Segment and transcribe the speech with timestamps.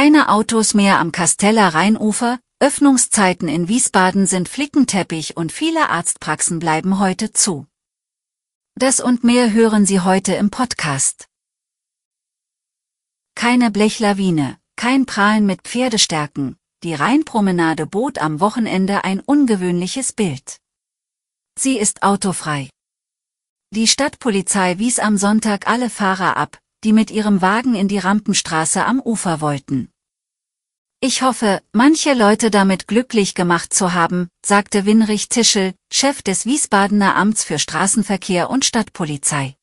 [0.00, 7.00] Keine Autos mehr am Kasteller Rheinufer, Öffnungszeiten in Wiesbaden sind Flickenteppich und viele Arztpraxen bleiben
[7.00, 7.66] heute zu.
[8.76, 11.26] Das und mehr hören Sie heute im Podcast.
[13.34, 20.58] Keine Blechlawine, kein Prahlen mit Pferdestärken, die Rheinpromenade bot am Wochenende ein ungewöhnliches Bild.
[21.58, 22.70] Sie ist autofrei.
[23.74, 28.82] Die Stadtpolizei wies am Sonntag alle Fahrer ab, die mit ihrem Wagen in die Rampenstraße
[28.82, 29.90] am Ufer wollten.
[31.00, 37.14] Ich hoffe, manche Leute damit glücklich gemacht zu haben, sagte Winrich Tischel, Chef des Wiesbadener
[37.14, 39.54] Amts für Straßenverkehr und Stadtpolizei.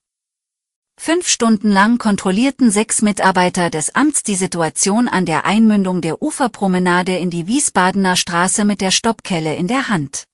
[0.99, 7.17] Fünf Stunden lang kontrollierten sechs Mitarbeiter des Amts die Situation an der Einmündung der Uferpromenade
[7.17, 10.25] in die Wiesbadener Straße mit der Stoppkelle in der Hand.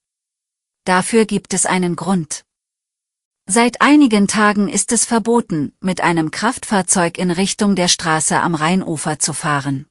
[0.84, 2.44] Dafür gibt es einen Grund.
[3.46, 9.18] Seit einigen Tagen ist es verboten, mit einem Kraftfahrzeug in Richtung der Straße am Rheinufer
[9.18, 9.86] zu fahren.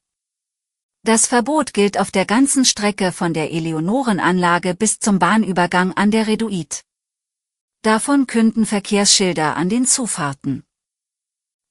[1.04, 6.28] Das Verbot gilt auf der ganzen Strecke von der Eleonorenanlage bis zum Bahnübergang an der
[6.28, 6.84] Reduit.
[7.82, 10.64] Davon künden Verkehrsschilder an den Zufahrten.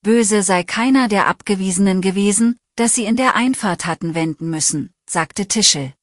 [0.03, 5.47] Böse sei keiner der Abgewiesenen gewesen, dass sie in der Einfahrt hatten wenden müssen, sagte
[5.47, 5.95] Tischel.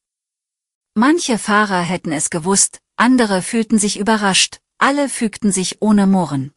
[0.95, 6.51] Manche Fahrer hätten es gewusst, andere fühlten sich überrascht, alle fügten sich ohne Murren.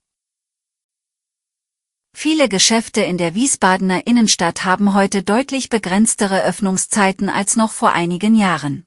[2.12, 8.34] Viele Geschäfte in der Wiesbadener Innenstadt haben heute deutlich begrenztere Öffnungszeiten als noch vor einigen
[8.34, 8.84] Jahren.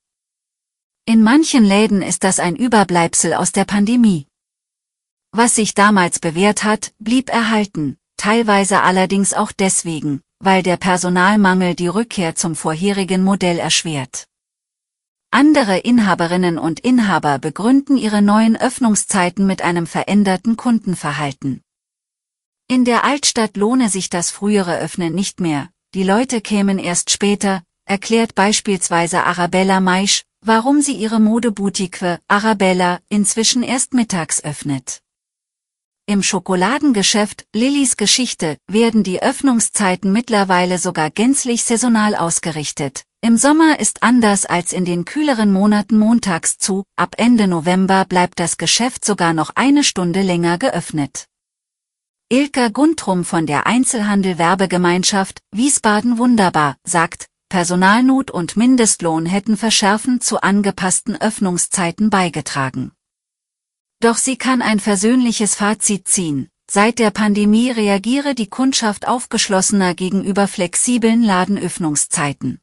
[1.05, 4.27] In manchen Läden ist das ein Überbleibsel aus der Pandemie.
[5.31, 11.87] Was sich damals bewährt hat, blieb erhalten, teilweise allerdings auch deswegen, weil der Personalmangel die
[11.87, 14.27] Rückkehr zum vorherigen Modell erschwert.
[15.35, 21.63] Andere Inhaberinnen und Inhaber begründen ihre neuen Öffnungszeiten mit einem veränderten Kundenverhalten.
[22.67, 27.63] In der Altstadt lohne sich das frühere Öffnen nicht mehr, die Leute kämen erst später,
[27.85, 35.01] erklärt beispielsweise Arabella Maisch, warum sie ihre Modeboutique Arabella inzwischen erst mittags öffnet.
[36.05, 43.03] Im Schokoladengeschäft Lillys Geschichte werden die Öffnungszeiten mittlerweile sogar gänzlich saisonal ausgerichtet.
[43.25, 48.37] Im Sommer ist anders als in den kühleren Monaten montags zu, ab Ende November bleibt
[48.37, 51.27] das Geschäft sogar noch eine Stunde länger geöffnet.
[52.27, 60.43] Ilka Guntrum von der Einzelhandel Werbegemeinschaft Wiesbaden Wunderbar sagt, Personalnot und Mindestlohn hätten verschärfend zu
[60.43, 62.91] angepassten Öffnungszeiten beigetragen.
[64.01, 66.49] Doch sie kann ein versöhnliches Fazit ziehen.
[66.69, 72.59] Seit der Pandemie reagiere die Kundschaft aufgeschlossener gegenüber flexiblen Ladenöffnungszeiten.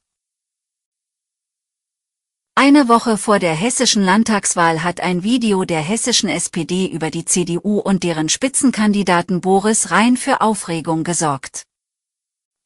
[2.62, 7.78] Eine Woche vor der hessischen Landtagswahl hat ein Video der hessischen SPD über die CDU
[7.78, 11.62] und deren Spitzenkandidaten Boris Rhein für Aufregung gesorgt.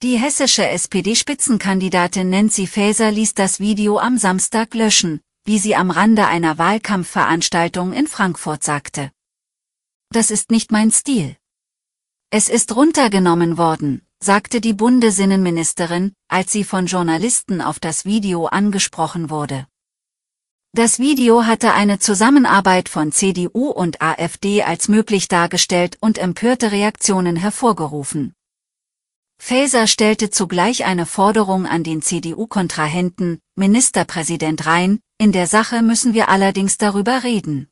[0.03, 6.27] Die hessische SPD-Spitzenkandidatin Nancy Faeser ließ das Video am Samstag löschen, wie sie am Rande
[6.27, 9.13] einer Wahlkampfveranstaltung in Frankfurt sagte.
[10.11, 11.37] Das ist nicht mein Stil.
[12.31, 19.31] Es ist runtergenommen worden, sagte die Bundesinnenministerin, als sie von Journalisten auf das Video angesprochen
[19.31, 19.69] wurde.
[20.77, 27.37] Das Video hatte eine Zusammenarbeit von CDU und AfD als möglich dargestellt und empörte Reaktionen
[27.37, 28.35] hervorgerufen.
[29.41, 36.29] Faeser stellte zugleich eine Forderung an den CDU-Kontrahenten, Ministerpräsident Rhein, in der Sache müssen wir
[36.29, 37.69] allerdings darüber reden.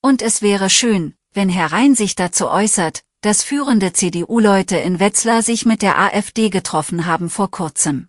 [0.00, 5.42] Und es wäre schön, wenn Herr Rhein sich dazu äußert, dass führende CDU-Leute in Wetzlar
[5.42, 8.08] sich mit der AfD getroffen haben vor kurzem.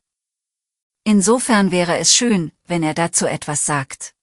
[1.03, 4.15] Insofern wäre es schön, wenn er dazu etwas sagt.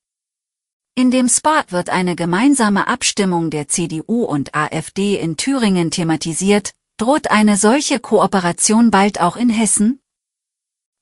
[0.97, 7.31] In dem Spot wird eine gemeinsame Abstimmung der CDU und AfD in Thüringen thematisiert, droht
[7.31, 10.01] eine solche Kooperation bald auch in Hessen?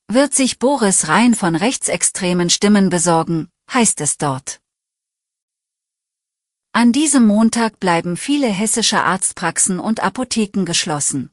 [0.07, 4.59] Wird sich Boris Rhein von rechtsextremen Stimmen besorgen, heißt es dort.
[6.73, 11.31] An diesem Montag bleiben viele hessische Arztpraxen und Apotheken geschlossen.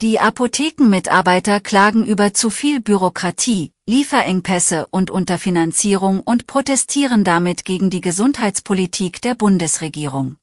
[0.00, 8.00] Die Apothekenmitarbeiter klagen über zu viel Bürokratie, Lieferengpässe und Unterfinanzierung und protestieren damit gegen die
[8.00, 10.36] Gesundheitspolitik der Bundesregierung.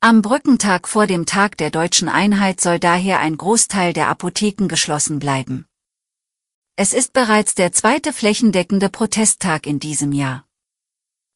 [0.00, 5.18] Am Brückentag vor dem Tag der deutschen Einheit soll daher ein Großteil der Apotheken geschlossen
[5.18, 5.64] bleiben.
[6.76, 10.44] Es ist bereits der zweite flächendeckende Protesttag in diesem Jahr.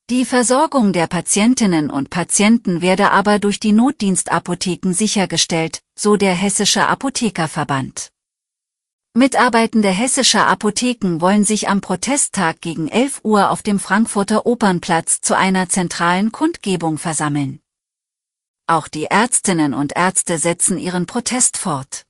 [0.09, 6.87] Die Versorgung der Patientinnen und Patienten werde aber durch die Notdienstapotheken sichergestellt, so der Hessische
[6.87, 8.13] Apothekerverband.
[9.15, 15.37] Mitarbeitende hessischer Apotheken wollen sich am Protesttag gegen 11 Uhr auf dem Frankfurter Opernplatz zu
[15.37, 17.59] einer zentralen Kundgebung versammeln.
[18.69, 22.05] Auch die Ärztinnen und Ärzte setzen ihren Protest fort.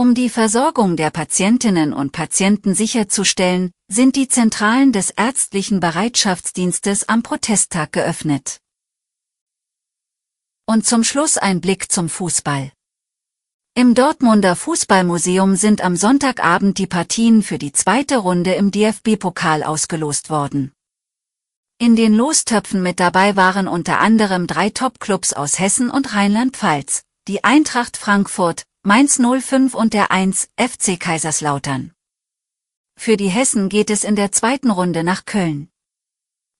[0.00, 7.22] Um die Versorgung der Patientinnen und Patienten sicherzustellen, sind die Zentralen des ärztlichen Bereitschaftsdienstes am
[7.22, 8.62] Protesttag geöffnet.
[10.64, 12.72] Und zum Schluss ein Blick zum Fußball.
[13.74, 20.30] Im Dortmunder Fußballmuseum sind am Sonntagabend die Partien für die zweite Runde im DFB-Pokal ausgelost
[20.30, 20.72] worden.
[21.76, 27.44] In den Lostöpfen mit dabei waren unter anderem drei Topclubs aus Hessen und Rheinland-Pfalz, die
[27.44, 31.92] Eintracht Frankfurt, Mainz 05 und der 1 FC Kaiserslautern.
[32.96, 35.68] Für die Hessen geht es in der zweiten Runde nach Köln.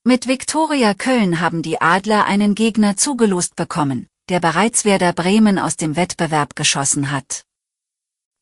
[0.05, 5.79] Mit Viktoria Köln haben die Adler einen Gegner zugelost bekommen, der bereits Werder Bremen aus
[5.79, 7.47] dem Wettbewerb geschossen hat.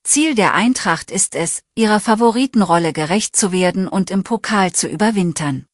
[0.02, 5.66] Ziel der Eintracht ist es, ihrer Favoritenrolle gerecht zu werden und im Pokal zu überwintern.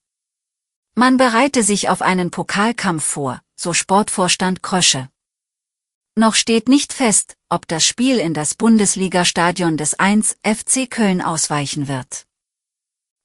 [0.94, 5.08] Man bereite sich auf einen Pokalkampf vor, so Sportvorstand Krösche.
[6.16, 11.88] Noch steht nicht fest, ob das Spiel in das Bundesligastadion des 1 FC Köln ausweichen
[11.88, 12.26] wird.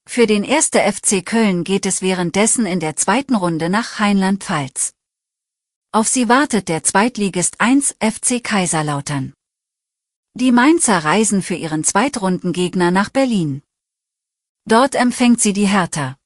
[0.08, 0.72] Für den 1.
[0.74, 4.94] FC Köln geht es währenddessen in der zweiten Runde nach Rheinland-Pfalz.
[5.92, 9.34] Auf sie wartet der Zweitligist 1 FC Kaiserlautern.
[10.34, 13.62] Die Mainzer reisen für ihren Zweitrundengegner nach Berlin.
[14.66, 16.19] Dort empfängt sie die Hertha.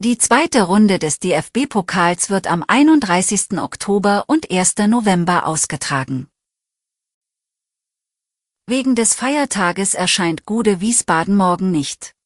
[0.00, 3.56] Die zweite Runde des DFB-Pokals wird am 31.
[3.58, 4.78] Oktober und 1.
[4.88, 6.28] November ausgetragen.
[8.66, 12.16] Wegen des Feiertages erscheint Gude Wiesbaden morgen nicht.